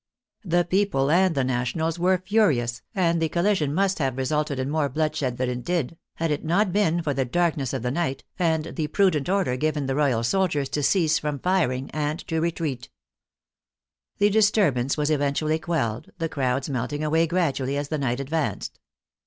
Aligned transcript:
The 0.43 0.63
people 0.65 1.11
and 1.11 1.35
the 1.35 1.43
Nationals 1.43 1.99
were 1.99 2.13
THE 2.13 2.23
CONSTITUTION 2.23 2.47
MONGERS 2.47 2.79
23 2.95 2.95
furious, 2.95 3.13
and 3.13 3.21
the 3.21 3.29
collision 3.29 3.71
must 3.75 3.99
have 3.99 4.17
resulted 4.17 4.57
in 4.57 4.67
more 4.71 4.89
bloodshed 4.89 5.37
than 5.37 5.47
it 5.47 5.63
did, 5.63 5.95
had 6.15 6.31
it 6.31 6.43
not 6.43 6.73
been 6.73 7.03
for 7.03 7.13
the 7.13 7.23
darkness 7.23 7.71
of 7.71 7.83
the 7.83 7.91
night, 7.91 8.23
and 8.39 8.75
the 8.75 8.87
prudent 8.87 9.29
order 9.29 9.55
given 9.57 9.85
the 9.85 9.93
Royal 9.93 10.23
soldiers 10.23 10.69
to 10.69 10.81
cease 10.81 11.19
from 11.19 11.37
firing 11.37 11.91
and 11.91 12.17
to 12.29 12.41
retreat. 12.41 12.89
The 14.17 14.31
disturbance 14.31 14.97
was 14.97 15.11
eventually 15.11 15.59
quelled, 15.59 16.09
the 16.17 16.27
crowds 16.29 16.67
melting 16.67 17.03
away 17.03 17.27
gradually 17.27 17.77
as 17.77 17.89
the 17.89 17.99
night 17.99 18.19
advanced. 18.19 18.79